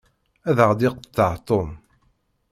[0.49, 1.69] Ad aɣ-d-iqeṭṭeɛ Tom.